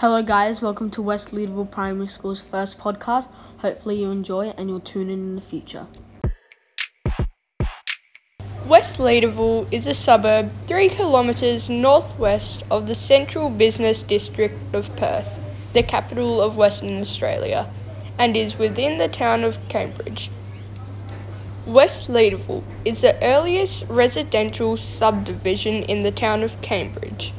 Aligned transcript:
Hello, 0.00 0.22
guys. 0.22 0.60
Welcome 0.60 0.90
to 0.90 1.00
West 1.00 1.30
Leederville 1.30 1.70
Primary 1.70 2.06
School's 2.06 2.42
first 2.42 2.76
podcast. 2.76 3.28
Hopefully, 3.60 3.98
you 4.02 4.10
enjoy 4.10 4.48
it 4.48 4.54
and 4.58 4.68
you'll 4.68 4.78
tune 4.78 5.08
in 5.08 5.20
in 5.20 5.36
the 5.36 5.40
future. 5.40 5.86
West 8.66 8.98
Leederville 8.98 9.66
is 9.72 9.86
a 9.86 9.94
suburb 9.94 10.52
3 10.66 10.90
kilometres 10.90 11.70
northwest 11.70 12.62
of 12.70 12.86
the 12.86 12.94
central 12.94 13.48
business 13.48 14.02
district 14.02 14.58
of 14.74 14.94
Perth, 14.96 15.38
the 15.72 15.82
capital 15.82 16.42
of 16.42 16.58
Western 16.58 17.00
Australia, 17.00 17.66
and 18.18 18.36
is 18.36 18.58
within 18.58 18.98
the 18.98 19.08
town 19.08 19.44
of 19.44 19.58
Cambridge. 19.70 20.30
West 21.64 22.10
Leederville 22.10 22.64
is 22.84 23.00
the 23.00 23.16
earliest 23.24 23.86
residential 23.88 24.76
subdivision 24.76 25.84
in 25.84 26.02
the 26.02 26.12
town 26.12 26.42
of 26.42 26.60
Cambridge. 26.60 27.32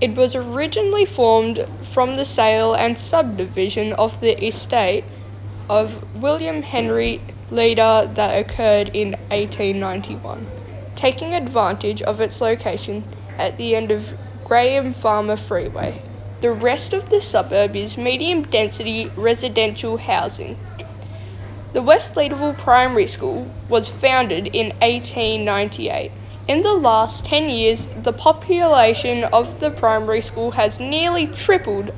It 0.00 0.14
was 0.14 0.36
originally 0.36 1.04
formed 1.04 1.66
from 1.82 2.16
the 2.16 2.24
sale 2.24 2.72
and 2.72 2.96
subdivision 2.96 3.94
of 3.94 4.20
the 4.20 4.46
estate 4.46 5.04
of 5.68 6.04
William 6.14 6.62
Henry 6.62 7.20
Leeder 7.50 8.14
that 8.14 8.38
occurred 8.38 8.90
in 8.94 9.16
1891, 9.30 10.46
taking 10.94 11.34
advantage 11.34 12.00
of 12.02 12.20
its 12.20 12.40
location 12.40 13.04
at 13.36 13.56
the 13.58 13.74
end 13.74 13.90
of 13.90 14.16
Graham 14.44 14.92
Farmer 14.92 15.36
Freeway. 15.36 16.00
The 16.42 16.52
rest 16.52 16.92
of 16.92 17.10
the 17.10 17.20
suburb 17.20 17.74
is 17.74 17.98
medium 17.98 18.44
density 18.44 19.10
residential 19.16 19.96
housing. 19.96 20.56
The 21.72 21.82
West 21.82 22.14
Leederville 22.14 22.56
Primary 22.56 23.08
School 23.08 23.50
was 23.68 23.88
founded 23.88 24.46
in 24.46 24.68
1898. 24.80 26.12
In 26.48 26.62
the 26.62 26.72
last 26.72 27.26
10 27.26 27.50
years, 27.50 27.88
the 28.04 28.12
population 28.14 29.24
of 29.34 29.60
the 29.60 29.70
primary 29.70 30.22
school 30.22 30.50
has 30.52 30.80
nearly 30.80 31.26
tripled 31.26 31.92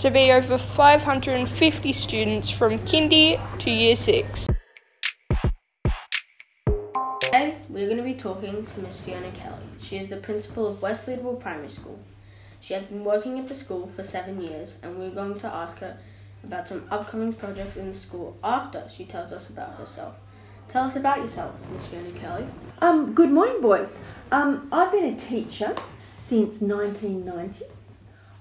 to 0.00 0.10
be 0.10 0.30
over 0.32 0.58
550 0.58 1.92
students 1.94 2.50
from 2.50 2.78
kindy 2.80 3.40
to 3.60 3.70
year 3.70 3.96
6. 3.96 4.48
Today, 7.22 7.56
we're 7.70 7.86
going 7.86 7.96
to 7.96 8.02
be 8.02 8.12
talking 8.12 8.66
to 8.66 8.80
Miss 8.82 9.00
Fiona 9.00 9.30
Kelly. 9.30 9.56
She 9.80 9.96
is 9.96 10.10
the 10.10 10.18
principal 10.18 10.66
of 10.66 10.82
West 10.82 11.06
Leederville 11.06 11.40
Primary 11.40 11.70
School. 11.70 11.98
She 12.60 12.74
has 12.74 12.82
been 12.82 13.02
working 13.02 13.38
at 13.38 13.48
the 13.48 13.54
school 13.54 13.88
for 13.96 14.04
seven 14.04 14.42
years, 14.42 14.76
and 14.82 14.98
we're 14.98 15.08
going 15.08 15.38
to 15.38 15.46
ask 15.46 15.78
her 15.78 15.96
about 16.44 16.68
some 16.68 16.86
upcoming 16.90 17.32
projects 17.32 17.78
in 17.78 17.90
the 17.90 17.96
school 17.96 18.36
after 18.44 18.86
she 18.94 19.06
tells 19.06 19.32
us 19.32 19.48
about 19.48 19.76
herself. 19.76 20.16
Tell 20.70 20.84
us 20.84 20.94
about 20.94 21.18
yourself, 21.18 21.52
Miss 21.72 21.86
Fiona 21.86 22.12
Kelly. 22.12 22.46
Um, 22.80 23.12
good 23.12 23.32
morning, 23.32 23.60
boys. 23.60 23.98
Um, 24.30 24.68
I've 24.70 24.92
been 24.92 25.12
a 25.12 25.16
teacher 25.16 25.74
since 25.96 26.60
1990. 26.60 27.64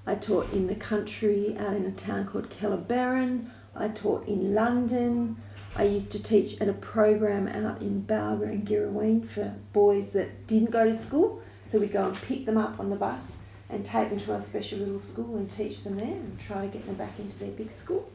I 0.05 0.13
taught 0.13 0.53
in 0.53 0.67
the 0.67 0.75
country 0.75 1.57
out 1.57 1.73
in 1.73 1.87
a 1.87 1.91
town 1.91 2.27
called 2.27 2.51
Kellerberrin. 2.51 3.49
I 3.75 3.87
taught 3.87 4.27
in 4.27 4.53
London. 4.53 5.37
I 5.75 5.85
used 5.85 6.11
to 6.11 6.21
teach 6.21 6.61
at 6.61 6.69
a 6.69 6.73
program 6.73 7.47
out 7.47 7.81
in 7.81 8.03
Balga 8.03 8.43
and 8.43 8.67
Girrawheen 8.67 9.27
for 9.27 9.55
boys 9.73 10.11
that 10.11 10.45
didn't 10.45 10.69
go 10.69 10.85
to 10.85 10.93
school. 10.93 11.41
So 11.67 11.79
we'd 11.79 11.91
go 11.91 12.05
and 12.09 12.15
pick 12.15 12.45
them 12.45 12.59
up 12.59 12.79
on 12.79 12.91
the 12.91 12.95
bus 12.95 13.37
and 13.71 13.83
take 13.83 14.11
them 14.11 14.19
to 14.19 14.33
our 14.35 14.41
special 14.43 14.77
little 14.77 14.99
school 14.99 15.37
and 15.37 15.49
teach 15.49 15.83
them 15.83 15.97
there 15.97 16.05
and 16.05 16.39
try 16.39 16.61
to 16.61 16.67
get 16.67 16.85
them 16.85 16.93
back 16.93 17.17
into 17.17 17.39
their 17.39 17.49
big 17.49 17.71
school. 17.71 18.07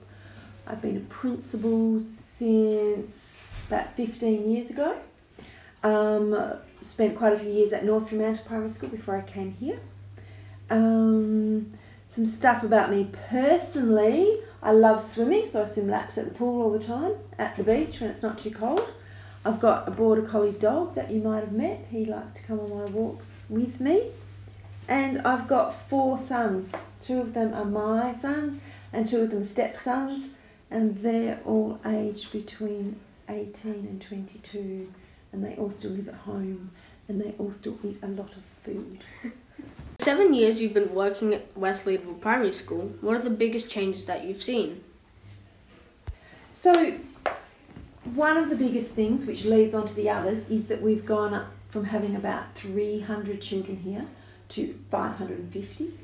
I've 0.69 0.81
been 0.81 0.99
a 0.99 1.01
principal 1.01 2.01
since 2.33 3.53
about 3.67 3.95
15 3.97 4.51
years 4.51 4.70
ago. 4.70 4.97
Um, 5.83 6.37
spent 6.81 7.17
quite 7.17 7.33
a 7.33 7.39
few 7.39 7.51
years 7.51 7.73
at 7.73 7.84
North 7.84 8.09
Fremantle 8.09 8.45
Primary 8.47 8.71
School 8.71 8.89
before 8.89 9.17
I 9.17 9.23
came 9.23 9.53
here. 9.53 9.79
Um, 10.71 11.73
some 12.09 12.25
stuff 12.25 12.62
about 12.62 12.91
me 12.91 13.11
personally. 13.29 14.41
I 14.62 14.73
love 14.73 15.01
swimming, 15.03 15.47
so 15.47 15.62
I 15.62 15.67
swim 15.67 15.89
laps 15.89 16.17
at 16.17 16.25
the 16.27 16.34
pool 16.34 16.62
all 16.62 16.71
the 16.71 16.79
time, 16.79 17.12
at 17.39 17.56
the 17.56 17.62
beach 17.62 18.01
when 18.01 18.11
it's 18.11 18.23
not 18.23 18.39
too 18.39 18.51
cold. 18.51 18.95
I've 19.45 19.61
got 19.61 19.87
a 19.87 19.91
border 19.91 20.23
collie 20.23 20.53
dog 20.53 20.94
that 20.94 21.11
you 21.11 21.21
might 21.21 21.41
have 21.41 21.53
met. 21.53 21.87
He 21.91 22.06
likes 22.06 22.33
to 22.33 22.43
come 22.44 22.61
on 22.61 22.71
my 22.71 22.87
walks 22.87 23.47
with 23.50 23.78
me. 23.78 24.11
And 24.88 25.21
I've 25.22 25.49
got 25.49 25.75
four 25.88 26.17
sons. 26.17 26.72
Two 27.00 27.21
of 27.21 27.34
them 27.34 27.53
are 27.53 27.65
my 27.65 28.15
sons, 28.15 28.59
and 28.93 29.06
two 29.06 29.21
of 29.21 29.31
them 29.31 29.43
are 29.43 29.44
stepsons, 29.44 30.31
and 30.71 31.03
they're 31.03 31.41
all 31.44 31.78
aged 31.84 32.33
between 32.33 33.00
18 33.29 33.73
and 33.73 34.01
22 34.01 34.93
and 35.33 35.45
they 35.45 35.55
all 35.57 35.71
still 35.71 35.91
live 35.91 36.09
at 36.09 36.15
home 36.15 36.71
and 37.09 37.21
they 37.21 37.35
all 37.39 37.53
still 37.53 37.79
eat 37.85 37.99
a 38.03 38.09
lot 38.09 38.31
of 38.31 38.43
food. 38.65 38.99
Seven 39.99 40.35
years 40.35 40.61
you've 40.61 40.75
been 40.75 40.95
working 40.95 41.35
at 41.35 41.57
West 41.57 41.85
Leederville 41.85 42.21
Primary 42.21 42.53
School. 42.53 42.93
What 43.01 43.17
are 43.17 43.23
the 43.23 43.31
biggest 43.31 43.71
changes 43.71 44.07
that 44.07 44.25
you've 44.25 44.43
seen? 44.43 44.83
So, 46.53 46.95
one 48.15 48.37
of 48.37 48.51
the 48.51 48.57
biggest 48.57 48.93
things 48.93 49.27
which 49.27 49.45
leads 49.45 49.75
on 49.75 49.87
to 49.87 49.95
the 49.95 50.11
others 50.11 50.49
is 50.49 50.67
that 50.67 50.83
we've 50.83 51.06
gone 51.06 51.35
up 51.35 51.49
from 51.69 51.85
having 51.85 52.17
about 52.17 52.55
300 52.55 53.41
children 53.41 53.77
here 53.79 54.06
to 54.51 54.75
550 54.91 55.95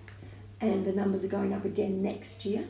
and 0.61 0.85
the 0.85 0.93
numbers 0.93 1.25
are 1.25 1.29
going 1.29 1.53
up 1.53 1.65
again 1.65 2.03
next 2.03 2.45
year. 2.45 2.65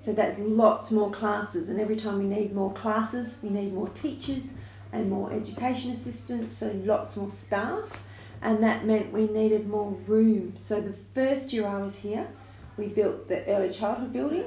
So 0.00 0.12
that's 0.12 0.38
lots 0.38 0.90
more 0.90 1.10
classes, 1.10 1.68
and 1.68 1.80
every 1.80 1.96
time 1.96 2.18
we 2.18 2.24
need 2.24 2.54
more 2.54 2.72
classes, 2.72 3.36
we 3.42 3.50
need 3.50 3.74
more 3.74 3.88
teachers 3.88 4.44
and 4.92 5.10
more 5.10 5.32
education 5.32 5.90
assistants, 5.90 6.52
so 6.52 6.70
lots 6.84 7.16
more 7.16 7.30
staff, 7.30 8.00
and 8.40 8.62
that 8.62 8.86
meant 8.86 9.12
we 9.12 9.26
needed 9.26 9.68
more 9.68 9.90
room. 10.06 10.52
So 10.56 10.80
the 10.80 10.94
first 11.14 11.52
year 11.52 11.66
I 11.66 11.82
was 11.82 12.00
here, 12.00 12.28
we 12.76 12.86
built 12.86 13.28
the 13.28 13.44
early 13.46 13.70
childhood 13.70 14.12
building 14.12 14.44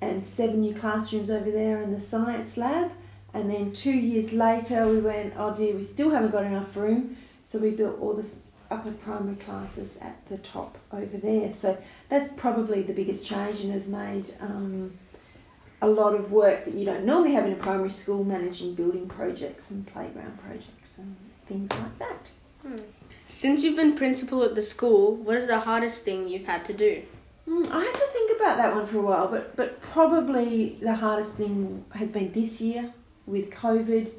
and 0.00 0.26
seven 0.26 0.62
new 0.62 0.74
classrooms 0.74 1.30
over 1.30 1.50
there 1.50 1.82
in 1.82 1.92
the 1.92 2.00
science 2.00 2.56
lab. 2.56 2.90
And 3.34 3.50
then 3.50 3.72
two 3.72 3.92
years 3.92 4.32
later, 4.32 4.88
we 4.88 4.98
went, 4.98 5.34
oh 5.36 5.54
dear, 5.54 5.76
we 5.76 5.82
still 5.82 6.10
haven't 6.10 6.32
got 6.32 6.44
enough 6.44 6.74
room, 6.74 7.16
so 7.44 7.58
we 7.58 7.70
built 7.70 8.00
all 8.00 8.14
the 8.14 8.26
upper 8.70 8.92
primary 8.92 9.36
classes 9.36 9.98
at 10.00 10.26
the 10.28 10.38
top 10.38 10.78
over 10.92 11.16
there. 11.16 11.52
So 11.52 11.76
that's 12.08 12.28
probably 12.36 12.82
the 12.82 12.92
biggest 12.92 13.26
change 13.26 13.60
and 13.60 13.72
has 13.72 13.88
made 13.88 14.30
um, 14.40 14.92
a 15.82 15.88
lot 15.88 16.14
of 16.14 16.30
work 16.30 16.64
that 16.64 16.74
you 16.74 16.84
don't 16.84 17.04
normally 17.04 17.34
have 17.34 17.46
in 17.46 17.52
a 17.52 17.56
primary 17.56 17.90
school 17.90 18.24
managing 18.24 18.74
building 18.74 19.08
projects 19.08 19.70
and 19.70 19.86
playground 19.86 20.38
projects 20.38 20.98
and 20.98 21.16
things 21.46 21.70
like 21.72 21.98
that. 21.98 22.30
Hmm. 22.62 22.78
Since 23.28 23.62
you've 23.62 23.76
been 23.76 23.96
principal 23.96 24.42
at 24.44 24.54
the 24.54 24.62
school, 24.62 25.16
what 25.16 25.36
is 25.36 25.46
the 25.46 25.60
hardest 25.60 26.04
thing 26.04 26.28
you've 26.28 26.46
had 26.46 26.64
to 26.66 26.74
do? 26.74 27.02
Mm, 27.48 27.70
I 27.70 27.84
had 27.84 27.94
to 27.94 28.06
think 28.12 28.36
about 28.36 28.58
that 28.58 28.74
one 28.74 28.86
for 28.86 28.98
a 28.98 29.02
while, 29.02 29.28
but, 29.28 29.56
but 29.56 29.80
probably 29.80 30.78
the 30.82 30.94
hardest 30.94 31.34
thing 31.34 31.84
has 31.94 32.12
been 32.12 32.30
this 32.32 32.60
year 32.60 32.92
with 33.26 33.50
COVID 33.50 34.10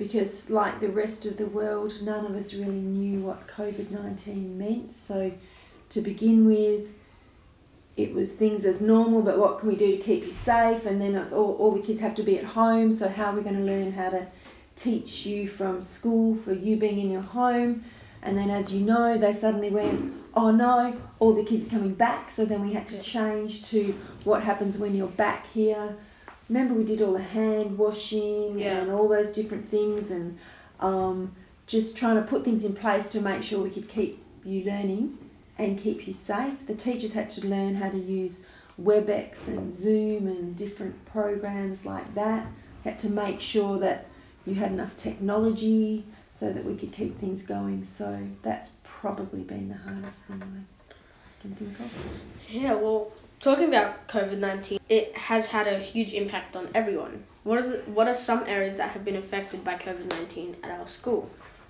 because, 0.00 0.48
like 0.48 0.80
the 0.80 0.88
rest 0.88 1.26
of 1.26 1.36
the 1.36 1.44
world, 1.44 1.92
none 2.00 2.24
of 2.24 2.34
us 2.34 2.54
really 2.54 2.70
knew 2.72 3.20
what 3.20 3.46
COVID 3.46 3.90
19 3.90 4.56
meant. 4.56 4.92
So, 4.92 5.30
to 5.90 6.00
begin 6.00 6.46
with, 6.46 6.94
it 7.98 8.14
was 8.14 8.32
things 8.32 8.64
as 8.64 8.80
normal, 8.80 9.20
but 9.20 9.38
what 9.38 9.58
can 9.58 9.68
we 9.68 9.76
do 9.76 9.98
to 9.98 10.02
keep 10.02 10.24
you 10.24 10.32
safe? 10.32 10.86
And 10.86 11.02
then 11.02 11.14
it's 11.14 11.34
all, 11.34 11.54
all 11.56 11.72
the 11.72 11.82
kids 11.82 12.00
have 12.00 12.14
to 12.14 12.22
be 12.22 12.38
at 12.38 12.44
home, 12.44 12.94
so 12.94 13.10
how 13.10 13.26
are 13.26 13.36
we 13.36 13.42
going 13.42 13.56
to 13.56 13.62
learn 13.62 13.92
how 13.92 14.08
to 14.08 14.26
teach 14.74 15.26
you 15.26 15.46
from 15.46 15.82
school 15.82 16.34
for 16.34 16.54
you 16.54 16.78
being 16.78 16.98
in 16.98 17.10
your 17.10 17.20
home? 17.20 17.84
And 18.22 18.38
then, 18.38 18.48
as 18.48 18.72
you 18.72 18.80
know, 18.80 19.18
they 19.18 19.34
suddenly 19.34 19.68
went, 19.68 20.14
oh 20.32 20.50
no, 20.50 20.98
all 21.18 21.34
the 21.34 21.44
kids 21.44 21.66
are 21.66 21.70
coming 21.70 21.92
back, 21.92 22.30
so 22.30 22.46
then 22.46 22.64
we 22.66 22.72
had 22.72 22.86
to 22.86 23.02
change 23.02 23.68
to 23.68 23.94
what 24.24 24.44
happens 24.44 24.78
when 24.78 24.94
you're 24.94 25.08
back 25.08 25.46
here 25.48 25.94
remember 26.50 26.74
we 26.74 26.82
did 26.84 27.00
all 27.00 27.12
the 27.12 27.22
hand 27.22 27.78
washing 27.78 28.58
yeah. 28.58 28.78
and 28.78 28.90
all 28.90 29.08
those 29.08 29.32
different 29.32 29.68
things 29.68 30.10
and 30.10 30.36
um, 30.80 31.32
just 31.66 31.96
trying 31.96 32.16
to 32.16 32.22
put 32.22 32.44
things 32.44 32.64
in 32.64 32.74
place 32.74 33.08
to 33.08 33.20
make 33.20 33.42
sure 33.42 33.60
we 33.60 33.70
could 33.70 33.88
keep 33.88 34.20
you 34.44 34.64
learning 34.64 35.16
and 35.58 35.78
keep 35.78 36.08
you 36.08 36.12
safe. 36.12 36.66
The 36.66 36.74
teachers 36.74 37.12
had 37.12 37.30
to 37.30 37.46
learn 37.46 37.76
how 37.76 37.88
to 37.90 37.98
use 37.98 38.38
WebEx 38.82 39.46
and 39.46 39.72
Zoom 39.72 40.26
and 40.26 40.56
different 40.56 41.04
programs 41.04 41.86
like 41.86 42.14
that. 42.16 42.46
Had 42.82 42.98
to 43.00 43.10
make 43.10 43.40
sure 43.40 43.78
that 43.78 44.08
you 44.44 44.54
had 44.54 44.72
enough 44.72 44.96
technology 44.96 46.04
so 46.34 46.52
that 46.52 46.64
we 46.64 46.74
could 46.74 46.92
keep 46.92 47.20
things 47.20 47.42
going. 47.42 47.84
So 47.84 48.26
that's 48.42 48.72
probably 48.82 49.42
been 49.42 49.68
the 49.68 49.76
hardest 49.76 50.22
thing 50.22 50.42
I 50.42 51.42
can 51.42 51.54
think 51.54 51.78
of. 51.78 51.92
Yeah, 52.50 52.74
well, 52.74 53.12
talking 53.40 53.68
about 53.68 54.06
COVID 54.08 54.38
19, 54.38 54.78
it 54.88 55.16
has 55.16 55.48
had 55.48 55.66
a 55.66 55.78
huge 55.78 56.12
impact 56.12 56.54
on 56.54 56.68
everyone. 56.74 57.24
What 57.42 57.58
are, 57.58 57.68
the, 57.68 57.78
what 57.90 58.06
are 58.06 58.14
some 58.14 58.44
areas 58.46 58.76
that 58.76 58.90
have 58.90 59.04
been 59.04 59.16
affected 59.16 59.64
by 59.64 59.76
COVID 59.76 60.10
19 60.10 60.56
at 60.62 60.70
our 60.78 60.86
school? 60.86 61.28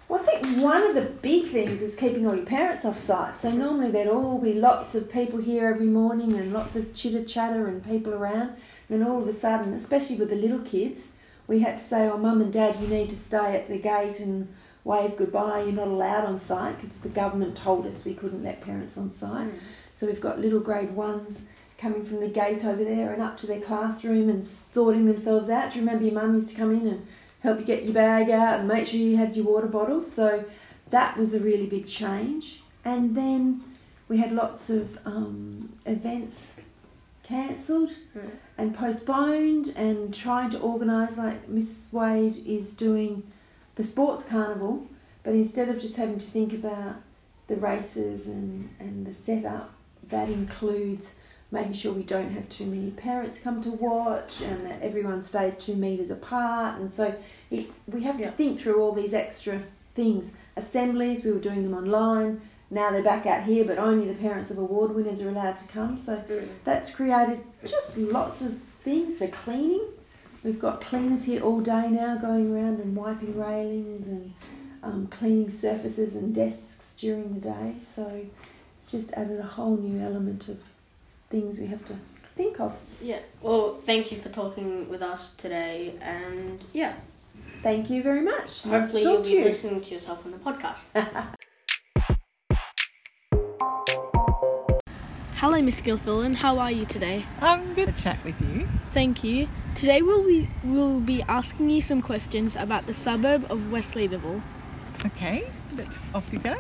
Well, 0.09 0.21
I 0.21 0.25
think 0.25 0.61
one 0.61 0.83
of 0.83 0.97
the 0.97 1.03
big 1.03 1.47
things 1.47 1.81
is 1.81 1.95
keeping 1.95 2.27
all 2.27 2.35
your 2.35 2.45
parents 2.45 2.85
off 2.85 2.99
site. 2.99 3.37
So 3.37 3.53
normally 3.53 3.93
there'd 3.93 4.09
all 4.09 4.39
be 4.39 4.55
lots 4.55 4.97
of 4.97 5.13
people 5.13 5.39
here 5.39 5.69
every 5.69 5.87
morning 5.87 6.33
and 6.33 6.53
lots 6.53 6.75
of 6.75 6.93
chitter 6.93 7.25
chatter 7.25 7.69
and 7.69 7.85
people 7.85 8.13
around. 8.13 8.51
And 8.89 9.01
then 9.01 9.07
all 9.07 9.23
of 9.23 9.29
a 9.29 9.33
sudden, 9.33 9.73
especially 9.73 10.17
with 10.17 10.31
the 10.31 10.35
little 10.35 10.59
kids, 10.59 11.11
we 11.47 11.61
had 11.61 11.79
to 11.79 11.85
say, 11.85 12.09
"Oh, 12.09 12.19
mum 12.19 12.41
and 12.41 12.53
dad, 12.53 12.81
you 12.81 12.89
need 12.89 13.09
to 13.11 13.17
stay 13.17 13.55
at 13.55 13.69
the 13.69 13.79
gate 13.79 14.19
and 14.19 14.53
wave 14.83 15.17
goodbye. 15.17 15.63
You're 15.63 15.73
not 15.73 15.87
allowed 15.87 16.25
on 16.25 16.41
site 16.41 16.77
because 16.77 16.97
the 16.97 17.09
government 17.09 17.57
told 17.57 17.87
us 17.87 18.05
we 18.05 18.15
couldn't 18.15 18.43
let 18.43 18.61
parents 18.61 18.99
on 18.99 19.13
site." 19.13 19.47
Mm. 19.47 19.59
So 19.95 20.07
we've 20.07 20.21
got 20.21 20.41
little 20.41 20.61
grade 20.61 20.97
ones 20.97 21.45
coming 21.81 22.05
from 22.05 22.21
the 22.21 22.29
gate 22.29 22.65
over 22.65 22.85
there 22.85 23.13
and 23.13 23.23
up 23.23 23.39
to 23.39 23.47
their 23.47 23.61
classroom 23.61 24.29
and 24.29 24.45
sorting 24.45 25.07
themselves 25.07 25.49
out. 25.49 25.73
Do 25.73 25.79
you 25.79 25.85
remember 25.85 26.05
your 26.05 26.15
mum 26.15 26.35
used 26.35 26.51
to 26.51 26.57
come 26.57 26.73
in 26.73 26.87
and 26.87 27.07
help 27.41 27.59
you 27.59 27.65
get 27.65 27.85
your 27.85 27.95
bag 27.95 28.29
out 28.31 28.59
and 28.61 28.69
make 28.69 28.87
sure 28.87 29.01
you 29.01 29.17
had 29.17 29.35
your 29.35 29.47
water 29.47 29.67
bottle? 29.67 30.03
So 30.05 30.45
that 30.91 31.17
was 31.17 31.33
a 31.33 31.41
really 31.41 31.67
big 31.67 31.87
change. 31.87 32.63
And 32.85 33.15
then 33.17 33.63
we 34.09 34.19
had 34.19 34.33
lots 34.33 34.69
of 34.69 34.99
um, 35.07 35.73
events 35.87 36.55
cancelled 37.23 37.91
Mm. 38.17 38.31
and 38.59 38.75
postponed 38.75 39.69
and 39.77 40.13
trying 40.13 40.51
to 40.51 40.59
organise 40.59 41.17
like 41.17 41.49
Miss 41.49 41.87
Wade 41.93 42.37
is 42.45 42.75
doing 42.75 43.23
the 43.77 43.85
sports 43.85 44.25
carnival 44.25 44.89
but 45.23 45.35
instead 45.35 45.69
of 45.69 45.79
just 45.81 45.97
having 45.97 46.19
to 46.19 46.27
think 46.27 46.53
about 46.53 46.97
the 47.47 47.55
races 47.55 48.27
and, 48.27 48.71
and 48.81 49.07
the 49.07 49.15
setup 49.15 49.71
that 50.09 50.29
includes 50.29 51.15
making 51.53 51.73
sure 51.73 51.93
we 51.93 52.03
don't 52.03 52.31
have 52.31 52.49
too 52.49 52.67
many 52.67 52.91
parents 52.93 53.41
come 53.41 53.63
to 53.63 53.71
watch 53.71 54.41
and 54.41 54.65
that 54.67 54.81
everyone 54.83 55.23
stays 55.23 55.57
two 55.59 55.75
metres 55.75 56.11
apart 56.11 56.79
and 56.81 56.93
so 56.93 57.15
it, 57.51 57.67
we 57.89 58.03
have 58.05 58.19
Yeah. 58.21 58.27
to 58.31 58.33
think 58.37 58.61
through 58.61 58.81
all 58.81 58.93
these 58.93 59.15
extra 59.15 59.63
things 59.95 60.35
assemblies 60.57 61.25
we 61.25 61.33
were 61.33 61.41
doing 61.41 61.63
them 61.65 61.75
online 61.75 62.41
now 62.71 62.91
they're 62.93 63.03
back 63.03 63.27
out 63.27 63.43
here 63.45 63.65
but 63.65 63.79
only 63.79 64.07
the 64.07 64.15
parents 64.15 64.51
of 64.51 64.59
award 64.59 64.95
winners 64.95 65.21
are 65.21 65.29
allowed 65.29 65.57
to 65.57 65.65
come 65.69 65.97
so 65.97 66.17
Mm. 66.29 66.49
that's 66.65 66.91
created 66.91 67.41
just 67.67 67.97
lots 67.99 68.41
of 68.43 68.57
things. 68.85 69.19
The 69.19 69.29
cleaning, 69.29 69.83
we've 70.43 70.59
got 70.59 70.81
cleaners 70.81 71.25
here 71.25 71.43
all 71.43 71.61
day 71.61 71.89
now 71.91 72.17
going 72.17 72.51
around 72.55 72.81
and 72.81 72.97
wiping 72.97 73.37
railings 73.39 74.07
and 74.07 74.33
um, 74.83 75.07
cleaning 75.09 75.51
surfaces 75.51 76.15
and 76.15 76.35
desks 76.35 76.95
during 76.99 77.35
the 77.35 77.41
day. 77.41 77.75
So 77.83 78.23
it's 78.79 78.91
just 78.91 79.13
added 79.13 79.39
a 79.39 79.43
whole 79.43 79.77
new 79.77 80.01
element 80.03 80.49
of 80.49 80.59
things 81.31 81.59
we 81.59 81.67
have 81.67 81.85
to 81.87 81.95
think 82.37 82.61
of. 82.61 82.77
Yeah. 83.01 83.21
Well, 83.41 83.81
thank 83.85 84.13
you 84.13 84.19
for 84.19 84.29
talking 84.29 84.89
with 84.89 85.03
us 85.03 85.33
today, 85.39 85.95
and 86.03 86.63
yeah, 86.73 86.95
Thank 87.63 87.91
you 87.91 88.03
very 88.03 88.23
much. 88.23 88.65
Nice 88.65 88.65
hopefully 88.65 89.03
to 89.03 89.09
you'll 89.09 89.17
talk 89.19 89.25
to 89.27 89.31
be 89.31 89.37
you. 89.37 89.45
listening 89.45 89.81
to 89.83 89.95
yourself 89.95 90.25
on 90.25 90.31
the 90.33 90.39
podcast. 90.39 90.85
Hello, 95.37 95.61
Miss 95.63 95.81
Gilfillan. 95.81 96.37
How 96.37 96.59
are 96.59 96.71
you 96.71 96.85
today? 96.87 97.25
I'm 97.41 97.75
good. 97.75 97.95
to 97.95 98.03
chat 98.03 98.23
with 98.25 98.41
you. 98.41 98.67
Thank 98.93 99.25
you. 99.25 99.49
Today 99.75 100.03
we'll 100.03 100.27
be 100.27 100.49
we'll 100.65 101.01
be 101.01 101.23
asking 101.23 101.71
you 101.71 101.81
some 101.81 102.03
questions 102.03 102.57
about 102.57 102.87
the 102.87 102.93
suburb 102.93 103.47
of 103.51 103.71
West 103.71 103.95
Leederville. 103.95 104.43
Okay, 105.07 105.49
let's 105.77 105.99
off 106.15 106.31
you 106.33 106.39
go. 106.39 106.57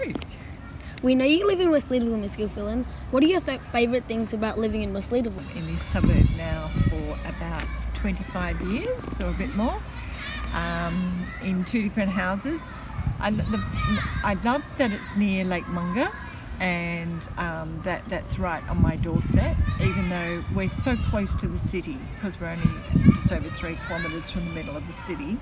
We 1.02 1.14
know 1.14 1.24
you 1.24 1.46
live 1.46 1.60
in 1.60 1.70
West 1.70 1.88
Leederville, 1.88 2.20
Miss 2.20 2.36
Gilfillan. 2.36 2.84
What 3.10 3.22
are 3.22 3.26
your 3.26 3.40
th- 3.40 3.62
favourite 3.62 4.04
things 4.04 4.34
about 4.34 4.58
living 4.58 4.82
in 4.82 4.92
West 4.92 5.10
Leederville? 5.10 5.56
In 5.56 5.66
this 5.66 5.82
suburb 5.82 6.28
now 6.36 6.68
for 6.90 7.18
about 7.26 7.64
25 7.94 8.60
years 8.60 9.18
or 9.18 9.30
a 9.30 9.32
bit 9.32 9.54
more, 9.56 9.80
um, 10.52 11.26
in 11.42 11.64
two 11.64 11.82
different 11.82 12.10
houses. 12.10 12.68
I, 13.18 13.30
the, 13.30 13.64
I 14.22 14.36
love 14.44 14.62
that 14.76 14.92
it's 14.92 15.16
near 15.16 15.42
Lake 15.46 15.66
Monger 15.68 16.10
and 16.58 17.26
um, 17.38 17.80
that 17.84 18.06
that's 18.10 18.38
right 18.38 18.66
on 18.68 18.82
my 18.82 18.96
doorstep, 18.96 19.56
even 19.80 20.10
though 20.10 20.44
we're 20.54 20.68
so 20.68 20.96
close 21.08 21.34
to 21.36 21.48
the 21.48 21.58
city 21.58 21.96
because 22.14 22.38
we're 22.38 22.50
only 22.50 23.14
just 23.14 23.32
over 23.32 23.48
three 23.48 23.78
kilometres 23.86 24.30
from 24.30 24.44
the 24.44 24.52
middle 24.52 24.76
of 24.76 24.86
the 24.86 24.92
city. 24.92 25.38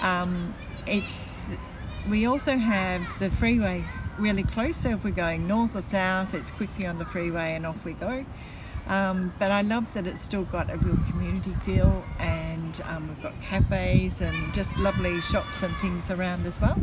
Um, 0.00 0.54
it's 0.86 1.36
we 2.08 2.24
also 2.24 2.56
have 2.56 3.02
the 3.18 3.30
freeway 3.30 3.84
really 4.18 4.42
close, 4.42 4.76
so 4.76 4.90
if 4.90 5.04
we're 5.04 5.10
going 5.10 5.46
north 5.46 5.76
or 5.76 5.80
south, 5.80 6.34
it's 6.34 6.50
quickly 6.50 6.86
on 6.86 6.98
the 6.98 7.04
freeway 7.04 7.54
and 7.54 7.66
off 7.66 7.84
we 7.84 7.92
go. 7.94 8.24
Um, 8.86 9.32
but 9.38 9.50
I 9.50 9.60
love 9.60 9.92
that 9.94 10.06
it's 10.06 10.20
still 10.20 10.44
got 10.44 10.70
a 10.70 10.76
real 10.78 10.96
community 11.10 11.52
feel, 11.62 12.04
and 12.18 12.80
um, 12.84 13.08
we've 13.08 13.22
got 13.22 13.40
cafes 13.42 14.20
and 14.20 14.54
just 14.54 14.76
lovely 14.78 15.20
shops 15.20 15.62
and 15.62 15.74
things 15.76 16.10
around 16.10 16.46
as 16.46 16.60
well. 16.60 16.78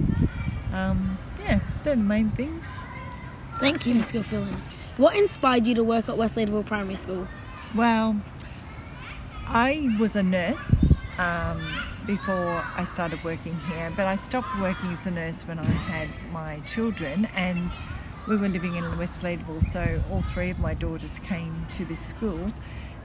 Um, 0.71 1.17
yeah, 1.39 1.59
they're 1.83 1.95
the 1.95 2.01
main 2.01 2.29
things. 2.31 2.77
Thank 3.59 3.85
you, 3.87 3.95
Miss 3.95 4.11
Gilfillan. 4.11 4.55
What 4.97 5.15
inspired 5.15 5.65
you 5.65 5.75
to 5.75 5.83
work 5.83 6.07
at 6.09 6.17
West 6.17 6.37
Leederville 6.37 6.65
Primary 6.65 6.95
School? 6.95 7.27
Well, 7.73 8.21
I 9.47 9.95
was 9.99 10.15
a 10.15 10.23
nurse 10.23 10.93
um, 11.17 11.65
before 12.05 12.63
I 12.75 12.85
started 12.85 13.23
working 13.23 13.57
here, 13.71 13.91
but 13.95 14.05
I 14.05 14.15
stopped 14.15 14.59
working 14.59 14.91
as 14.91 15.05
a 15.05 15.11
nurse 15.11 15.43
when 15.47 15.59
I 15.59 15.63
had 15.63 16.09
my 16.31 16.59
children, 16.61 17.25
and 17.35 17.71
we 18.27 18.37
were 18.37 18.49
living 18.49 18.75
in 18.75 18.97
West 18.97 19.21
Leederville, 19.21 19.63
so 19.63 20.01
all 20.11 20.21
three 20.21 20.49
of 20.49 20.59
my 20.59 20.73
daughters 20.73 21.19
came 21.19 21.65
to 21.71 21.85
this 21.85 21.99
school. 21.99 22.51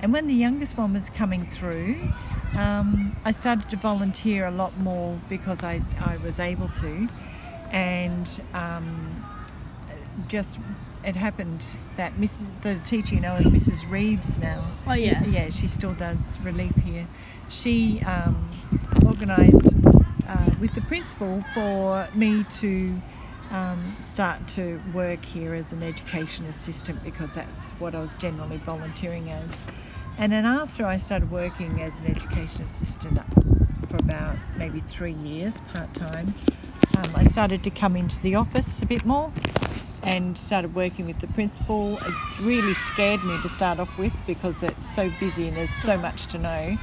And 0.01 0.13
when 0.13 0.27
the 0.27 0.35
youngest 0.35 0.77
one 0.79 0.93
was 0.95 1.11
coming 1.11 1.45
through, 1.45 1.97
um, 2.57 3.17
I 3.25 3.33
started 3.33 3.69
to 3.71 3.77
volunteer 3.77 4.47
a 4.47 4.51
lot 4.51 4.77
more 4.79 5.19
because 5.29 5.63
I, 5.63 5.83
I 6.01 6.17
was 6.19 6.41
able 6.41 6.69
to. 6.69 7.09
And 7.71 8.41
um, 8.55 9.25
just 10.29 10.59
it 11.05 11.17
happened 11.17 11.79
that 11.97 12.19
Miss, 12.19 12.35
the 12.63 12.77
teacher 12.85 13.15
you 13.15 13.21
know 13.21 13.35
is 13.37 13.47
Mrs. 13.47 13.91
Reeves 13.91 14.39
now. 14.39 14.65
Oh 14.87 14.93
yeah. 14.93 15.23
Yeah, 15.25 15.51
she 15.51 15.67
still 15.67 15.95
does 15.95 16.39
relief 16.41 16.75
here. 16.77 17.07
She 17.49 18.01
um, 18.03 18.49
organised 19.11 19.75
uh, 20.29 20.51
with 20.61 20.73
the 20.75 20.81
principal 20.83 21.45
for 21.53 22.07
me 22.15 22.45
to 22.45 23.01
um, 23.51 23.97
start 24.01 24.47
to 24.47 24.81
work 24.95 25.25
here 25.25 25.53
as 25.53 25.73
an 25.73 25.83
education 25.83 26.47
assistant 26.47 27.03
because 27.03 27.35
that's 27.35 27.71
what 27.73 27.97
I 27.97 28.01
was 28.01 28.15
generally 28.15 28.59
volunteering 28.59 29.29
as. 29.31 29.63
And 30.17 30.31
then 30.31 30.47
after 30.47 30.87
I 30.87 30.99
started 30.99 31.31
working 31.31 31.81
as 31.81 31.99
an 32.01 32.07
education 32.07 32.63
assistant 32.63 33.19
for 33.89 33.97
about 33.97 34.37
maybe 34.57 34.79
three 34.79 35.15
years 35.15 35.61
part 35.61 35.93
time, 35.93 36.33
um, 36.97 37.11
I 37.17 37.25
started 37.25 37.65
to 37.65 37.71
come 37.71 37.97
into 37.97 38.21
the 38.23 38.37
office 38.37 38.81
a 38.83 38.87
bit 38.87 39.05
more 39.05 39.33
and 40.05 40.39
started 40.39 40.75
working 40.75 41.07
with 41.07 41.19
the 41.19 41.27
principal. 41.29 41.99
It 41.99 42.41
really 42.41 42.75
scared 42.75 43.25
me 43.25 43.41
to 43.43 43.49
start 43.49 43.81
off 43.81 43.99
with 43.99 44.15
because 44.27 44.63
it's 44.63 44.89
so 44.89 45.11
busy 45.19 45.49
and 45.49 45.57
there's 45.57 45.71
so 45.71 45.97
much 45.99 46.27
to 46.27 46.39
know. 46.39 46.79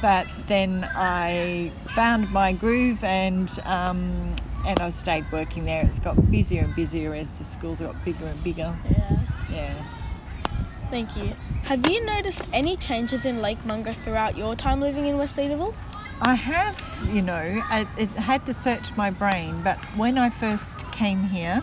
But 0.00 0.26
then 0.46 0.88
I 0.94 1.72
found 1.94 2.30
my 2.30 2.52
groove 2.52 3.04
and 3.04 3.50
um, 3.64 4.34
and 4.66 4.78
I 4.80 4.90
stayed 4.90 5.24
working 5.32 5.64
there. 5.64 5.84
It's 5.84 5.98
got 5.98 6.30
busier 6.30 6.62
and 6.64 6.74
busier 6.74 7.14
as 7.14 7.38
the 7.38 7.44
schools 7.44 7.80
got 7.80 8.02
bigger 8.04 8.26
and 8.26 8.42
bigger. 8.44 8.76
Yeah. 8.90 9.20
Yeah. 9.50 9.84
Thank 10.90 11.16
you. 11.16 11.32
Have 11.64 11.88
you 11.88 12.04
noticed 12.04 12.48
any 12.52 12.76
changes 12.76 13.24
in 13.24 13.40
Lake 13.40 13.64
Monger 13.64 13.92
throughout 13.92 14.36
your 14.36 14.56
time 14.56 14.80
living 14.80 15.06
in 15.06 15.18
West 15.18 15.36
Leederville? 15.38 15.74
I 16.22 16.34
have, 16.34 17.08
you 17.12 17.22
know, 17.22 17.62
I, 17.70 17.86
it 17.96 18.08
had 18.10 18.44
to 18.46 18.52
search 18.52 18.94
my 18.96 19.10
brain, 19.10 19.62
but 19.62 19.78
when 19.96 20.18
I 20.18 20.28
first 20.28 20.70
came 20.92 21.22
here, 21.24 21.62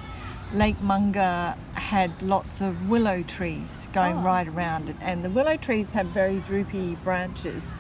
Lake 0.54 0.82
Monger 0.82 1.56
had 1.74 2.20
lots 2.24 2.62
of 2.62 2.90
willow 2.90 3.22
trees 3.22 3.88
going 3.94 4.16
Oh. 4.18 4.22
right 4.24 4.48
around 4.48 4.90
it, 4.90 4.96
and 5.02 5.24
the 5.24 5.30
willow 5.30 5.58
trees 5.58 5.92
have 5.92 6.08
very 6.08 6.40
droopy 6.40 6.96
branches, 7.04 7.76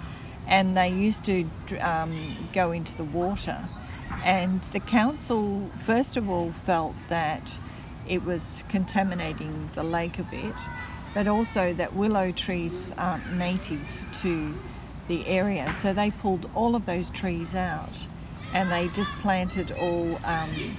and 0.47 0.75
they 0.75 0.89
used 0.89 1.23
to 1.25 1.45
um, 1.79 2.49
go 2.53 2.71
into 2.71 2.95
the 2.95 3.03
water. 3.03 3.67
And 4.23 4.61
the 4.63 4.79
council, 4.79 5.69
first 5.79 6.17
of 6.17 6.29
all, 6.29 6.51
felt 6.51 6.95
that 7.09 7.59
it 8.07 8.23
was 8.23 8.63
contaminating 8.69 9.69
the 9.73 9.83
lake 9.83 10.17
a 10.17 10.23
bit, 10.23 10.55
but 11.13 11.27
also 11.27 11.73
that 11.73 11.93
willow 11.93 12.31
trees 12.31 12.93
aren't 12.97 13.33
native 13.33 14.05
to 14.21 14.57
the 15.07 15.27
area. 15.27 15.71
So 15.73 15.93
they 15.93 16.11
pulled 16.11 16.49
all 16.55 16.75
of 16.75 16.85
those 16.85 17.09
trees 17.09 17.55
out 17.55 18.07
and 18.53 18.71
they 18.71 18.87
just 18.89 19.11
planted 19.15 19.71
all 19.73 20.17
um, 20.25 20.77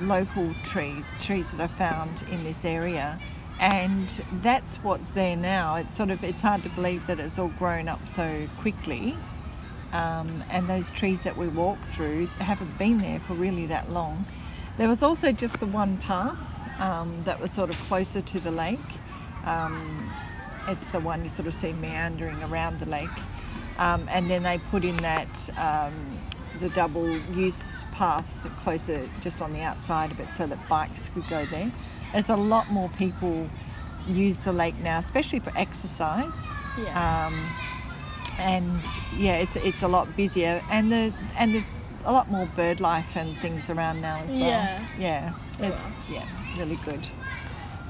local 0.00 0.54
trees, 0.62 1.12
trees 1.18 1.52
that 1.52 1.60
are 1.60 1.68
found 1.68 2.24
in 2.30 2.44
this 2.44 2.64
area. 2.64 3.18
And 3.58 4.08
that's 4.42 4.82
what's 4.82 5.12
there 5.12 5.36
now. 5.36 5.76
It's 5.76 5.94
sort 5.94 6.10
of 6.10 6.22
it's 6.22 6.42
hard 6.42 6.62
to 6.64 6.68
believe 6.70 7.06
that 7.06 7.18
it's 7.18 7.38
all 7.38 7.48
grown 7.48 7.88
up 7.88 8.06
so 8.06 8.48
quickly. 8.58 9.16
Um, 9.92 10.44
and 10.50 10.68
those 10.68 10.90
trees 10.90 11.22
that 11.22 11.36
we 11.36 11.48
walk 11.48 11.80
through 11.82 12.26
haven't 12.38 12.76
been 12.78 12.98
there 12.98 13.20
for 13.20 13.34
really 13.34 13.66
that 13.66 13.90
long. 13.90 14.26
There 14.76 14.88
was 14.88 15.02
also 15.02 15.32
just 15.32 15.58
the 15.58 15.66
one 15.66 15.96
path 15.98 16.62
um, 16.80 17.22
that 17.24 17.40
was 17.40 17.50
sort 17.50 17.70
of 17.70 17.76
closer 17.80 18.20
to 18.20 18.40
the 18.40 18.50
lake. 18.50 18.78
Um, 19.44 20.12
it's 20.68 20.90
the 20.90 21.00
one 21.00 21.22
you 21.22 21.28
sort 21.28 21.46
of 21.46 21.54
see 21.54 21.72
meandering 21.72 22.42
around 22.42 22.80
the 22.80 22.86
lake. 22.86 23.08
Um, 23.78 24.06
and 24.10 24.28
then 24.30 24.42
they 24.42 24.58
put 24.58 24.84
in 24.84 24.96
that 24.98 25.48
um, 25.58 26.18
the 26.60 26.68
double 26.70 27.08
use 27.34 27.84
path 27.92 28.50
closer 28.58 29.08
just 29.20 29.42
on 29.42 29.52
the 29.52 29.60
outside 29.60 30.10
of 30.10 30.20
it 30.20 30.32
so 30.32 30.46
that 30.46 30.68
bikes 30.68 31.08
could 31.10 31.26
go 31.28 31.44
there. 31.46 31.72
There's 32.12 32.30
a 32.30 32.36
lot 32.36 32.70
more 32.70 32.88
people 32.90 33.48
use 34.08 34.44
the 34.44 34.52
lake 34.52 34.76
now, 34.82 34.98
especially 34.98 35.40
for 35.40 35.52
exercise. 35.56 36.48
Yeah. 36.78 37.26
Um, 37.26 37.34
and 38.38 38.86
yeah, 39.16 39.36
it's 39.38 39.56
it's 39.56 39.82
a 39.82 39.88
lot 39.88 40.14
busier, 40.16 40.62
and 40.70 40.92
the 40.92 41.12
and 41.38 41.54
there's 41.54 41.72
a 42.04 42.12
lot 42.12 42.30
more 42.30 42.46
bird 42.54 42.80
life 42.80 43.16
and 43.16 43.36
things 43.38 43.70
around 43.70 44.00
now 44.00 44.18
as 44.18 44.36
well. 44.36 44.46
Yeah. 44.46 44.86
yeah, 44.98 45.32
it's 45.58 46.00
yeah, 46.10 46.26
really 46.58 46.76
good. 46.84 47.08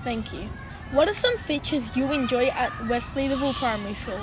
Thank 0.02 0.32
you. 0.32 0.49
What 0.92 1.08
are 1.08 1.14
some 1.14 1.37
features 1.38 1.96
you 1.96 2.12
enjoy 2.12 2.46
at 2.46 2.70
West 2.88 3.16
Leederville 3.16 3.54
Primary 3.54 3.94
School? 3.94 4.20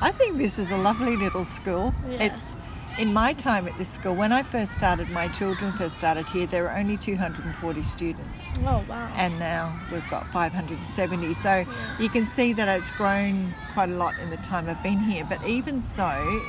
I 0.00 0.10
think 0.12 0.38
this 0.38 0.58
is 0.58 0.70
a 0.70 0.78
lovely 0.78 1.14
little 1.14 1.44
school. 1.44 1.94
Yeah. 2.08 2.24
It's 2.24 2.56
in 3.00 3.14
my 3.14 3.32
time 3.32 3.66
at 3.66 3.76
this 3.78 3.88
school, 3.88 4.14
when 4.14 4.30
I 4.30 4.42
first 4.42 4.74
started, 4.74 5.08
my 5.08 5.26
children 5.28 5.72
first 5.72 5.94
started 5.94 6.28
here, 6.28 6.46
there 6.46 6.64
were 6.64 6.72
only 6.72 6.98
240 6.98 7.80
students. 7.80 8.52
Oh, 8.58 8.84
wow. 8.86 9.10
And 9.16 9.38
now 9.38 9.74
we've 9.90 10.06
got 10.10 10.30
570. 10.30 11.32
So 11.32 11.64
you 11.98 12.10
can 12.10 12.26
see 12.26 12.52
that 12.52 12.68
it's 12.68 12.90
grown 12.90 13.54
quite 13.72 13.88
a 13.88 13.94
lot 13.94 14.18
in 14.18 14.28
the 14.28 14.36
time 14.36 14.68
I've 14.68 14.82
been 14.82 14.98
here. 14.98 15.24
But 15.26 15.42
even 15.46 15.80
so, 15.80 16.42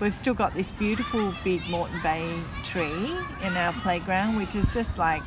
we've 0.00 0.14
still 0.14 0.34
got 0.34 0.54
this 0.54 0.72
beautiful 0.72 1.32
big 1.44 1.62
Moreton 1.70 2.02
Bay 2.02 2.36
tree 2.64 3.14
in 3.44 3.56
our 3.56 3.72
playground, 3.74 4.36
which 4.36 4.56
is 4.56 4.68
just 4.68 4.98
like 4.98 5.22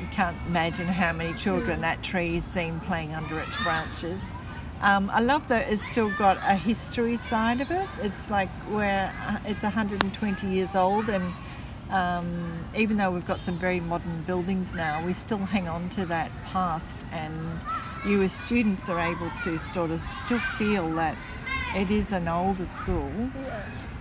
you 0.00 0.06
can't 0.12 0.40
imagine 0.44 0.86
how 0.86 1.12
many 1.12 1.34
children 1.34 1.78
mm. 1.78 1.82
that 1.82 2.00
tree 2.04 2.34
has 2.34 2.44
seen 2.44 2.78
playing 2.78 3.12
under 3.12 3.40
its 3.40 3.56
branches. 3.64 4.32
Um, 4.82 5.10
I 5.10 5.20
love 5.20 5.48
that 5.48 5.70
it's 5.70 5.84
still 5.84 6.10
got 6.16 6.38
a 6.38 6.54
history 6.54 7.18
side 7.18 7.60
of 7.60 7.70
it. 7.70 7.86
It's 8.02 8.30
like 8.30 8.48
where 8.70 9.12
it's 9.44 9.62
120 9.62 10.46
years 10.46 10.74
old, 10.74 11.10
and 11.10 11.34
um, 11.90 12.64
even 12.74 12.96
though 12.96 13.10
we've 13.10 13.26
got 13.26 13.42
some 13.42 13.58
very 13.58 13.80
modern 13.80 14.22
buildings 14.22 14.72
now, 14.72 15.04
we 15.04 15.12
still 15.12 15.38
hang 15.38 15.68
on 15.68 15.90
to 15.90 16.06
that 16.06 16.30
past. 16.46 17.06
And 17.12 17.62
you, 18.06 18.22
as 18.22 18.32
students, 18.32 18.88
are 18.88 18.98
able 18.98 19.30
to 19.44 19.58
sort 19.58 19.90
of 19.90 20.00
still 20.00 20.38
feel 20.38 20.88
that 20.94 21.16
it 21.76 21.90
is 21.90 22.12
an 22.12 22.26
older 22.26 22.64
school. 22.64 23.10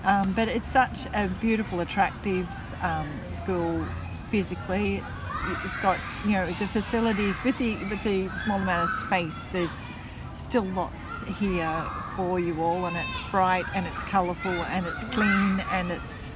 Um, 0.05 0.31
but 0.31 0.48
it's 0.48 0.67
such 0.67 1.07
a 1.13 1.27
beautiful, 1.41 1.81
attractive 1.81 2.48
um, 2.81 3.07
school 3.21 3.86
physically. 4.29 4.98
It's 4.98 5.36
it's 5.65 5.75
got 5.75 6.00
you 6.25 6.33
know 6.33 6.45
the 6.53 6.67
facilities 6.67 7.43
with 7.43 7.57
the 7.57 7.75
with 7.86 8.01
the 8.03 8.29
small 8.29 8.62
amount 8.62 8.83
of 8.83 8.89
space. 8.89 9.48
There's 9.48 9.93
still 10.39 10.63
lots 10.63 11.24
here 11.38 11.86
for 12.15 12.39
you 12.39 12.62
all, 12.62 12.86
and 12.86 12.96
it's 12.96 13.19
bright 13.29 13.65
and 13.75 13.86
it's 13.86 14.03
colourful 14.03 14.51
and 14.51 14.86
it's 14.88 15.03
clean 15.05 15.63
and 15.72 15.91
it's 15.91 16.31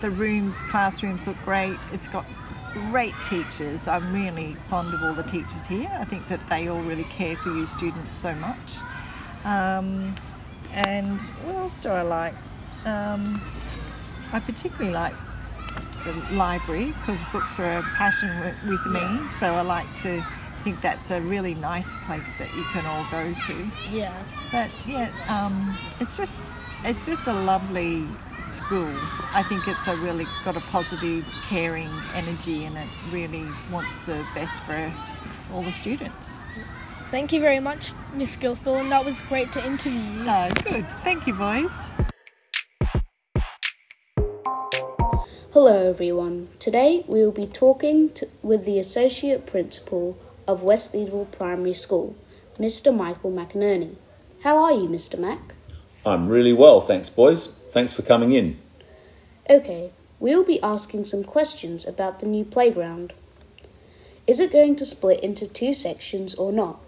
the 0.00 0.10
rooms, 0.10 0.60
classrooms 0.62 1.26
look 1.26 1.36
great. 1.44 1.78
It's 1.92 2.06
got 2.06 2.26
great 2.90 3.14
teachers. 3.22 3.88
I'm 3.88 4.12
really 4.12 4.54
fond 4.66 4.92
of 4.92 5.02
all 5.02 5.14
the 5.14 5.22
teachers 5.22 5.66
here. 5.66 5.88
I 5.98 6.04
think 6.04 6.28
that 6.28 6.46
they 6.48 6.68
all 6.68 6.82
really 6.82 7.04
care 7.04 7.36
for 7.36 7.48
you 7.48 7.64
students 7.64 8.12
so 8.12 8.34
much. 8.34 8.76
Um, 9.44 10.14
and 10.72 11.20
what 11.44 11.56
else 11.56 11.80
do 11.80 11.88
I 11.88 12.02
like? 12.02 12.34
Um, 12.84 13.40
I 14.32 14.40
particularly 14.40 14.92
like 14.92 15.14
the 16.04 16.12
library 16.36 16.86
because 16.98 17.24
books 17.32 17.58
are 17.58 17.78
a 17.78 17.82
passion 17.96 18.28
with, 18.40 18.56
with 18.68 18.86
me. 18.92 19.28
So 19.28 19.54
I 19.54 19.62
like 19.62 19.92
to 19.96 20.22
think 20.66 20.80
that's 20.80 21.12
a 21.12 21.20
really 21.20 21.54
nice 21.54 21.96
place 22.06 22.38
that 22.38 22.52
you 22.56 22.64
can 22.72 22.84
all 22.86 23.06
go 23.08 23.32
to. 23.32 23.70
Yeah. 23.88 24.12
But 24.50 24.68
yeah, 24.84 25.12
um, 25.28 25.78
it's 26.00 26.16
just 26.16 26.50
it's 26.84 27.06
just 27.06 27.28
a 27.28 27.32
lovely 27.32 28.04
school. 28.40 28.92
I 29.32 29.44
think 29.44 29.68
it's 29.68 29.86
a 29.86 29.94
really 29.98 30.26
got 30.44 30.56
a 30.56 30.60
positive, 30.62 31.24
caring 31.48 31.92
energy, 32.16 32.64
and 32.64 32.76
it 32.76 32.88
really 33.12 33.46
wants 33.70 34.06
the 34.06 34.26
best 34.34 34.64
for 34.64 34.92
all 35.52 35.62
the 35.62 35.70
students. 35.70 36.40
Thank 37.12 37.32
you 37.32 37.38
very 37.38 37.60
much, 37.60 37.92
Miss 38.14 38.36
Gilthwell, 38.36 38.80
and 38.80 38.90
that 38.90 39.04
was 39.04 39.22
great 39.22 39.52
to 39.52 39.64
interview 39.64 40.00
you. 40.00 40.24
Oh, 40.26 40.50
good. 40.64 40.84
Thank 41.04 41.28
you, 41.28 41.34
boys. 41.34 41.86
Hello, 45.52 45.88
everyone. 45.88 46.48
Today 46.58 47.04
we 47.06 47.22
will 47.22 47.30
be 47.30 47.46
talking 47.46 48.10
to, 48.14 48.28
with 48.42 48.64
the 48.64 48.80
Associate 48.80 49.46
Principal 49.46 50.18
of 50.46 50.62
West 50.62 50.94
Leederville 50.94 51.30
Primary 51.32 51.74
School, 51.74 52.16
Mr. 52.58 52.94
Michael 52.94 53.32
McNerney. 53.32 53.96
How 54.42 54.56
are 54.62 54.72
you, 54.72 54.88
Mr. 54.88 55.18
Mac? 55.18 55.54
I'm 56.04 56.28
really 56.28 56.52
well, 56.52 56.80
thanks, 56.80 57.08
boys. 57.08 57.48
Thanks 57.70 57.92
for 57.92 58.02
coming 58.02 58.32
in. 58.32 58.58
Okay, 59.50 59.90
we'll 60.20 60.44
be 60.44 60.62
asking 60.62 61.04
some 61.04 61.24
questions 61.24 61.86
about 61.86 62.20
the 62.20 62.26
new 62.26 62.44
playground. 62.44 63.12
Is 64.26 64.40
it 64.40 64.52
going 64.52 64.76
to 64.76 64.86
split 64.86 65.20
into 65.20 65.46
two 65.46 65.74
sections 65.74 66.34
or 66.34 66.52
not? 66.52 66.80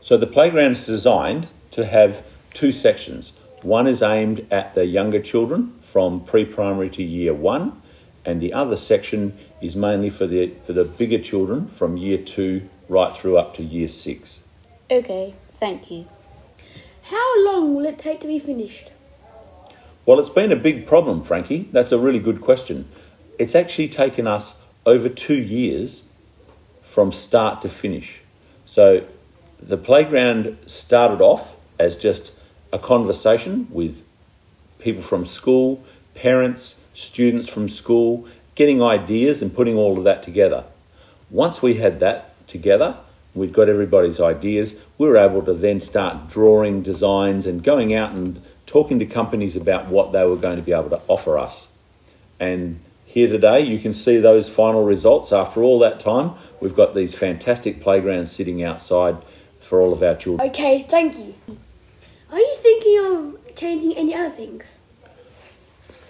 So, 0.00 0.16
the 0.16 0.26
playground's 0.26 0.86
designed 0.86 1.48
to 1.72 1.84
have 1.84 2.24
two 2.54 2.72
sections. 2.72 3.32
One 3.62 3.86
is 3.86 4.02
aimed 4.02 4.46
at 4.50 4.74
the 4.74 4.86
younger 4.86 5.20
children 5.20 5.78
from 5.80 6.24
pre 6.24 6.44
primary 6.44 6.88
to 6.90 7.02
year 7.02 7.34
one, 7.34 7.80
and 8.24 8.40
the 8.40 8.52
other 8.52 8.76
section 8.76 9.36
is 9.60 9.76
mainly 9.76 10.10
for 10.10 10.26
the, 10.26 10.52
for 10.64 10.72
the 10.72 10.84
bigger 10.84 11.18
children 11.18 11.68
from 11.68 11.96
year 11.96 12.18
two 12.18 12.68
right 12.88 13.14
through 13.14 13.38
up 13.38 13.54
to 13.54 13.62
year 13.62 13.88
six. 13.88 14.40
Okay, 14.90 15.34
thank 15.58 15.90
you. 15.90 16.06
How 17.02 17.44
long 17.44 17.74
will 17.74 17.86
it 17.86 17.98
take 17.98 18.20
to 18.20 18.26
be 18.26 18.38
finished? 18.38 18.92
Well, 20.06 20.18
it's 20.18 20.28
been 20.28 20.50
a 20.50 20.56
big 20.56 20.86
problem, 20.86 21.22
Frankie. 21.22 21.68
That's 21.72 21.92
a 21.92 21.98
really 21.98 22.18
good 22.18 22.40
question. 22.40 22.88
It's 23.38 23.54
actually 23.54 23.88
taken 23.88 24.26
us 24.26 24.58
over 24.86 25.08
two 25.08 25.40
years 25.40 26.04
from 26.82 27.12
start 27.12 27.62
to 27.62 27.68
finish. 27.68 28.22
So 28.66 29.04
the 29.60 29.76
playground 29.76 30.56
started 30.66 31.20
off 31.20 31.56
as 31.78 31.96
just 31.96 32.32
a 32.72 32.78
conversation 32.78 33.66
with 33.70 34.04
people 34.78 35.02
from 35.02 35.26
school, 35.26 35.82
parents, 36.14 36.76
students 36.94 37.48
from 37.48 37.68
school, 37.68 38.26
getting 38.60 38.82
ideas 38.82 39.40
and 39.40 39.54
putting 39.54 39.74
all 39.74 39.96
of 39.96 40.04
that 40.04 40.22
together. 40.22 40.62
Once 41.30 41.62
we 41.62 41.76
had 41.76 41.98
that 41.98 42.46
together, 42.46 42.94
we'd 43.34 43.54
got 43.54 43.70
everybody's 43.70 44.20
ideas, 44.20 44.76
we 44.98 45.08
were 45.08 45.16
able 45.16 45.40
to 45.40 45.54
then 45.54 45.80
start 45.80 46.28
drawing 46.28 46.82
designs 46.82 47.46
and 47.46 47.64
going 47.64 47.94
out 47.94 48.12
and 48.12 48.42
talking 48.66 48.98
to 48.98 49.06
companies 49.06 49.56
about 49.56 49.86
what 49.86 50.12
they 50.12 50.26
were 50.26 50.36
going 50.36 50.56
to 50.56 50.62
be 50.62 50.72
able 50.72 50.90
to 50.90 51.00
offer 51.08 51.38
us. 51.38 51.68
And 52.38 52.80
here 53.06 53.28
today, 53.28 53.60
you 53.60 53.78
can 53.78 53.94
see 53.94 54.18
those 54.18 54.50
final 54.50 54.84
results. 54.84 55.32
After 55.32 55.62
all 55.62 55.78
that 55.78 55.98
time, 55.98 56.32
we've 56.60 56.76
got 56.76 56.94
these 56.94 57.14
fantastic 57.14 57.80
playgrounds 57.80 58.30
sitting 58.30 58.62
outside 58.62 59.16
for 59.60 59.80
all 59.80 59.94
of 59.94 60.02
our 60.02 60.16
children. 60.16 60.46
Okay, 60.50 60.82
thank 60.82 61.16
you. 61.16 61.34
Are 62.30 62.38
you 62.38 62.56
thinking 62.58 62.98
of 63.06 63.54
changing 63.54 63.96
any 63.96 64.14
other 64.14 64.28
things? 64.28 64.79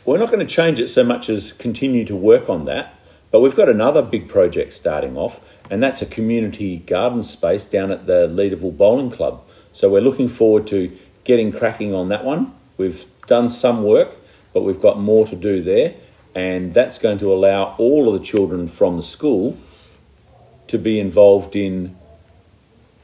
We're 0.06 0.18
not 0.18 0.28
going 0.28 0.40
to 0.40 0.46
change 0.46 0.80
it 0.80 0.88
so 0.88 1.04
much 1.04 1.28
as 1.28 1.52
continue 1.52 2.06
to 2.06 2.16
work 2.16 2.48
on 2.48 2.64
that, 2.64 2.94
but 3.30 3.40
we've 3.40 3.54
got 3.54 3.68
another 3.68 4.00
big 4.00 4.28
project 4.28 4.72
starting 4.72 5.14
off, 5.14 5.40
and 5.70 5.82
that's 5.82 6.00
a 6.00 6.06
community 6.06 6.78
garden 6.78 7.22
space 7.22 7.66
down 7.66 7.92
at 7.92 8.06
the 8.06 8.26
Leederville 8.26 8.76
Bowling 8.76 9.10
Club. 9.10 9.42
So 9.74 9.90
we're 9.90 10.00
looking 10.00 10.28
forward 10.28 10.66
to 10.68 10.96
getting 11.24 11.52
cracking 11.52 11.94
on 11.94 12.08
that 12.08 12.24
one. 12.24 12.54
We've 12.78 13.04
done 13.26 13.50
some 13.50 13.82
work, 13.82 14.16
but 14.54 14.62
we've 14.62 14.80
got 14.80 14.98
more 14.98 15.26
to 15.26 15.36
do 15.36 15.62
there, 15.62 15.94
and 16.34 16.72
that's 16.72 16.96
going 16.96 17.18
to 17.18 17.30
allow 17.30 17.74
all 17.76 18.08
of 18.08 18.18
the 18.18 18.24
children 18.24 18.68
from 18.68 18.96
the 18.96 19.04
school 19.04 19.58
to 20.68 20.78
be 20.78 20.98
involved 20.98 21.54
in 21.54 21.94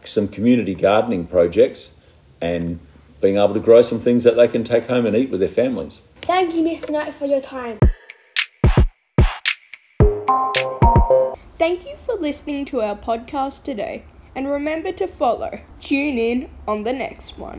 some 0.02 0.28
community 0.28 0.74
gardening 0.74 1.26
projects 1.26 1.92
and 2.40 2.80
being 3.20 3.36
able 3.36 3.52
to 3.52 3.60
grow 3.60 3.82
some 3.82 4.00
things 4.00 4.24
that 4.24 4.36
they 4.36 4.48
can 4.48 4.64
take 4.64 4.86
home 4.86 5.04
and 5.04 5.14
eat 5.14 5.28
with 5.28 5.40
their 5.40 5.48
families. 5.48 6.00
Thank 6.26 6.56
you, 6.56 6.62
Mr. 6.64 6.90
Knight, 6.90 7.14
for 7.14 7.26
your 7.26 7.40
time. 7.40 7.78
Thank 11.56 11.86
you 11.86 11.96
for 11.96 12.16
listening 12.16 12.64
to 12.66 12.80
our 12.80 12.96
podcast 12.96 13.62
today, 13.62 14.04
and 14.34 14.48
remember 14.48 14.90
to 14.90 15.06
follow. 15.06 15.60
Tune 15.80 16.18
in 16.18 16.50
on 16.66 16.82
the 16.82 16.92
next 16.92 17.38
one. 17.38 17.58